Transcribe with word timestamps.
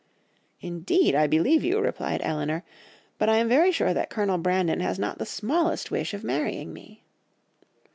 "'Indeed, 0.61 1.13
I 1.13 1.27
believe 1.27 1.63
you,' 1.63 1.77
replied 1.79 2.21
Elinor, 2.23 2.63
'but 3.19 3.29
I 3.29 3.35
am 3.35 3.47
very 3.47 3.71
sure 3.71 3.93
that 3.93 4.09
Colonel 4.09 4.39
Brandon 4.39 4.79
has 4.79 4.97
not 4.97 5.19
the 5.19 5.27
smallest 5.27 5.91
wish 5.91 6.15
of 6.15 6.23
marrying 6.23 6.73
me. 6.73 7.03